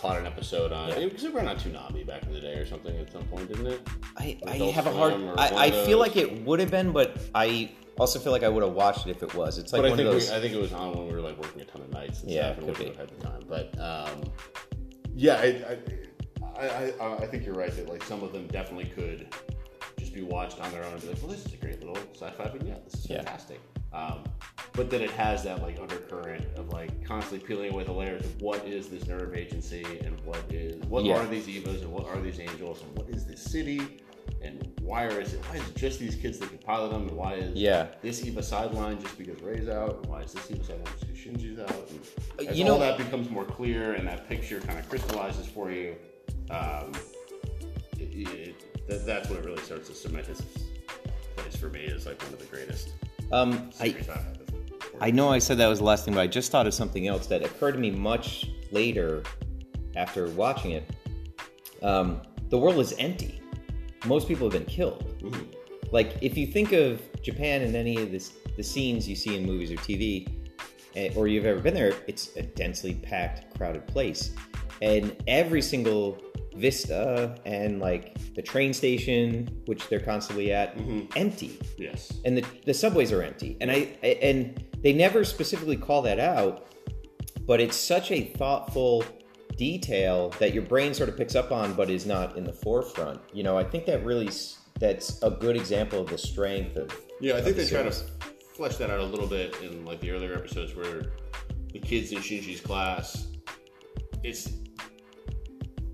[0.00, 1.04] caught an episode on, Yeah.
[1.04, 3.66] because it ran on Toonami back in the day or something at some point, didn't
[3.66, 3.80] it?
[4.16, 5.12] I, I Adult have a hard.
[5.36, 8.62] I, I feel like it would have been, but I also feel like I would
[8.62, 9.58] have watched it if it was.
[9.58, 10.30] It's like but I one think of those.
[10.30, 12.22] we, I think it was on when we were like working a ton of nights
[12.22, 12.96] and Yeah, stuff, and could we be.
[12.96, 13.42] had the time.
[13.46, 14.22] But um,
[15.14, 15.76] yeah, I,
[16.58, 19.26] I, I, I, I think you're right that like some of them definitely could
[19.98, 21.98] just be watched on their own and be like, well, this is a great little
[22.14, 22.84] sci-fi vignette.
[22.90, 23.16] This is Yeah.
[23.18, 23.60] fantastic.
[23.92, 24.24] Um,
[24.72, 28.40] but then it has that like undercurrent of like constantly peeling away the layers of
[28.40, 31.16] what is this NERV agency and what is what Yeah.
[31.18, 33.80] are these evas and what are these angels and what is this city
[34.42, 37.08] and why are is it why is it just these kids that can pilot them
[37.08, 37.88] and why is Yeah.
[38.00, 41.18] this Eva sideline just because Rei's out and why is this Eva sideline just because
[41.20, 41.88] Shinji's out
[42.38, 45.46] and as You all know- that becomes more clear and that picture kind of crystallizes
[45.46, 45.96] for you
[46.50, 46.92] um,
[47.98, 50.42] it, it, that, that's when it really starts to cement its
[51.36, 52.90] place for me as like one of the greatest
[53.32, 53.96] Um, I.
[55.02, 57.08] I know I said that was the last thing, but I just thought of something
[57.08, 59.22] else that occurred to me much later
[59.96, 60.90] after watching it.
[61.82, 63.40] Um, the world is empty.
[64.04, 65.22] Most people have been killed.
[65.90, 69.46] Like, if you think of Japan and any of this, the scenes you see in
[69.46, 70.28] movies or TV,
[70.96, 74.34] eh, or you've ever been there, it's a densely packed, crowded place.
[74.82, 76.22] And every single
[76.60, 81.06] vista and like the train station, which they're constantly at, mm-hmm.
[81.16, 81.58] empty.
[81.78, 82.12] Yes.
[82.24, 83.56] and the, the subways are empty.
[83.60, 86.66] And I, I and they never specifically call that out
[87.46, 89.02] but it's such a thoughtful
[89.56, 93.20] detail that your brain sort of picks up on but is not in the forefront.
[93.32, 94.30] You know i think that really
[94.78, 97.82] that's a good example of the strength of Yeah, I think of they the try
[97.82, 97.90] to
[98.56, 101.12] flesh that out a little bit in like the earlier episodes where
[101.72, 103.28] the kids in Shinji's class,
[104.24, 104.48] it's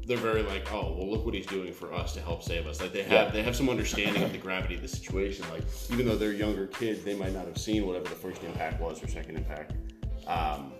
[0.07, 2.81] they're very like, oh, well, look what he's doing for us to help save us.
[2.81, 3.31] Like they have Yeah.
[3.31, 5.45] they have some understanding of the gravity of the situation.
[5.51, 8.81] Like even though they're younger kids, they might not have seen whatever the first impact
[8.81, 9.73] was or second impact.
[10.27, 10.73] Um,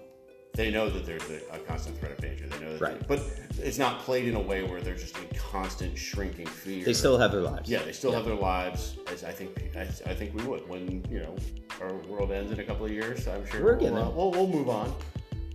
[0.55, 2.47] they know that there's a, a constant threat of danger.
[2.47, 3.07] They know that, Right.
[3.09, 3.21] but
[3.59, 6.83] it's not played in a way where they're just in constant shrinking fear.
[6.85, 10.01] they still have their lives Yeah, they still have their lives, as I think as
[10.07, 11.37] I think we would when you know
[11.81, 13.27] our world ends in a couple of years.
[13.29, 14.95] I'm sure We're we'll, getting uh, we'll, we'll move on.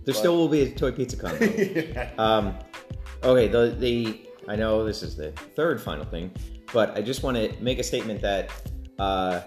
[0.04, 2.06] there still will be a toy pizza con though.
[2.22, 2.54] Um,
[3.24, 6.30] okay, the the I know this is the third final thing,
[6.72, 8.50] but I just want to make a statement that
[8.98, 9.42] uh,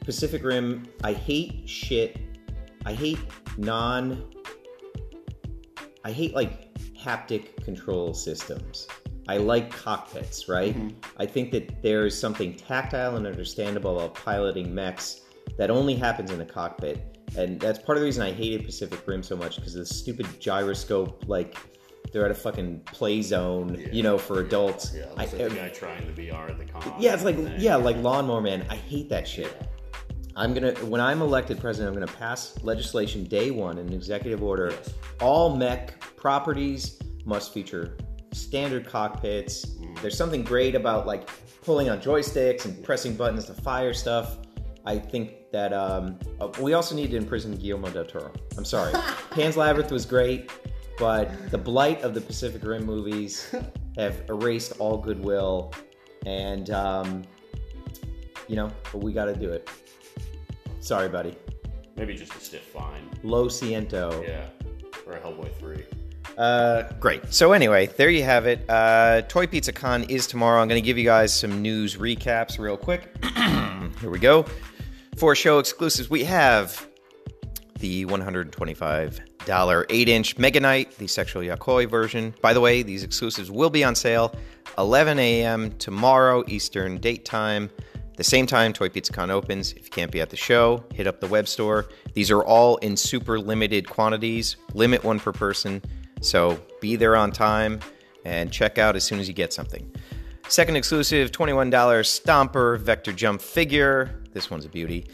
[0.00, 0.88] Pacific Rim.
[1.04, 2.18] I hate shit.
[2.86, 3.18] I hate
[3.56, 4.24] non.
[6.04, 8.88] I hate like haptic control systems.
[9.28, 10.74] I like cockpits, right?
[11.18, 15.20] I think that there's something tactile and understandable about piloting mechs
[15.56, 17.18] that only happens in a cockpit.
[17.36, 20.26] And that's part of the reason I hated Pacific Rim so much because the stupid
[20.40, 21.56] gyroscope, like
[22.12, 24.92] they're at a fucking play zone, you know, for adults.
[24.94, 26.94] Yeah, I- like the guy trying the VR at the con.
[26.98, 28.66] yeah, it's like then- yeah, like Lawnmower Man.
[28.68, 29.54] I hate that shit.
[30.36, 34.70] I'm gonna when I'm elected president, I'm gonna pass legislation day one in executive order.
[34.70, 34.94] Yes.
[35.20, 37.96] All mech properties must feature
[38.32, 39.66] standard cockpits.
[39.66, 40.00] Mm.
[40.00, 41.28] There's something great about like
[41.62, 44.38] pulling on joysticks and pressing buttons to fire stuff.
[44.86, 48.32] I think that um, uh, we also need to imprison Guillermo del Toro.
[48.56, 48.92] I'm sorry,
[49.32, 50.50] Pan's Labyrinth was great,
[51.00, 53.52] but the blight of the Pacific Rim movies
[53.96, 55.72] have erased all goodwill,
[56.26, 57.22] and um,
[58.46, 59.68] you know, but we got to do it.
[60.80, 61.34] Sorry, buddy.
[61.96, 63.08] maybe just a stiff fine.
[63.22, 64.22] Lo siento.
[64.28, 64.46] Yeah,
[65.06, 65.84] or a Hellboy three.
[66.36, 67.32] Uh, great.
[67.32, 68.68] So anyway, there you have it.
[68.68, 70.60] Uh, Toy Pizza Con is tomorrow.
[70.60, 73.10] I'm going to give you guys some news recaps real quick.
[74.00, 74.44] Here we go.
[75.16, 76.88] For show exclusives, we have
[77.80, 82.34] the $125 8 inch Mega Knight, the Sexual Yakoi version.
[82.40, 84.34] By the way, these exclusives will be on sale
[84.78, 85.72] 11 a.m.
[85.78, 87.70] tomorrow Eastern date time.
[88.16, 89.72] The same time Toy Pizza Con opens.
[89.72, 91.88] If you can't be at the show, hit up the web store.
[92.12, 95.82] These are all in super limited quantities, limit one per person.
[96.20, 97.80] So be there on time
[98.26, 99.90] and check out as soon as you get something.
[100.48, 104.20] Second exclusive, $21 Stomper Vector Jump figure.
[104.32, 105.06] This one's a beauty.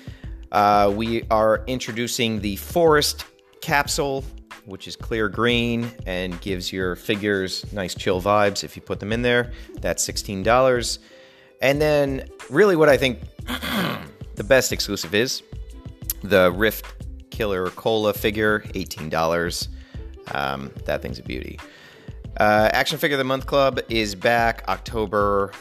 [0.52, 3.24] Uh, we are introducing the Forest
[3.60, 4.24] capsule,
[4.64, 9.12] which is clear green and gives your figures nice chill vibes if you put them
[9.12, 9.52] in there.
[9.80, 10.98] That's $16.
[11.60, 13.20] And then, really, what I think
[14.36, 15.42] the best exclusive is
[16.22, 16.86] the Rift
[17.30, 19.68] Killer Cola figure, $18.
[20.32, 21.58] Um, that thing's a beauty.
[22.38, 25.52] Uh, Action Figure of the Month Club is back October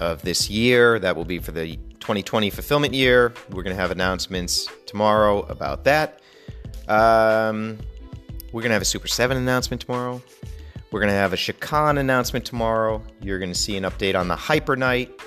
[0.00, 0.98] of this year.
[0.98, 3.32] That will be for the 2020 fulfillment year.
[3.48, 6.20] We're going to have announcements tomorrow about that.
[6.86, 7.78] Um,
[8.52, 10.20] we're going to have a Super 7 announcement tomorrow.
[10.90, 13.02] We're going to have a Shakan announcement tomorrow.
[13.22, 15.18] You're going to see an update on the Hyper Knight.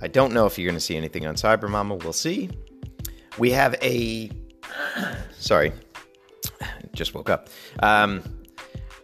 [0.00, 1.96] I don't know if you're going to see anything on Cyber Mama.
[1.96, 2.48] We'll see.
[3.36, 4.30] We have a.
[5.32, 5.72] Sorry.
[6.94, 7.48] Just woke up.
[7.80, 8.22] Um,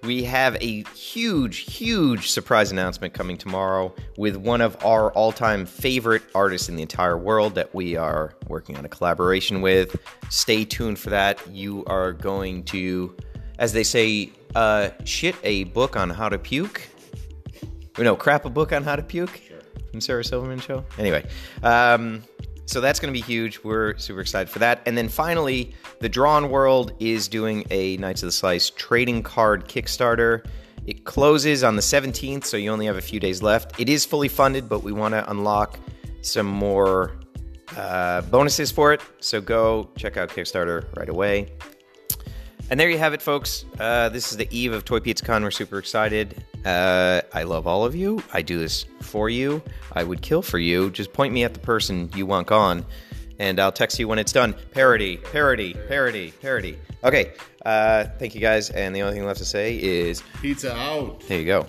[0.03, 5.67] we have a huge, huge surprise announcement coming tomorrow with one of our all time
[5.67, 9.97] favorite artists in the entire world that we are working on a collaboration with.
[10.31, 11.41] Stay tuned for that.
[11.51, 13.15] You are going to,
[13.59, 16.83] as they say, uh, shit a book on how to puke.
[17.99, 19.59] Or no, crap a book on how to puke Sure.
[19.91, 20.85] from Sarah Silverman show.
[20.99, 21.27] Anyway,
[21.63, 22.23] um,
[22.69, 23.65] so that's going to be huge.
[23.65, 24.83] We're super excited for that.
[24.85, 29.67] And then finally, the Drawn World is doing a Knights of the Slice trading card
[29.67, 30.45] Kickstarter.
[30.87, 33.81] It closes on the 17th, so you only have a few days left.
[33.81, 35.79] It is fully funded, but we want to unlock
[36.21, 37.19] some more
[37.75, 39.01] uh, bonuses for it.
[39.19, 41.57] So go check out Kickstarter right away.
[42.71, 43.65] And there you have it, folks.
[43.81, 45.43] Uh, this is the eve of Toy Pizza Con.
[45.43, 46.45] We're super excited.
[46.67, 48.23] Uh, I love all of you.
[48.35, 49.63] I do this for you.
[49.95, 50.91] I would kill for you.
[50.91, 52.85] Just point me at the person you want gone,
[53.39, 54.55] and I'll text you when it's done.
[54.73, 56.77] Parody, parody, parody, parody.
[57.05, 57.33] Okay.
[57.65, 58.69] Uh, thank you guys.
[58.71, 61.21] And the only thing left to say is Pizza out.
[61.27, 61.67] there you go.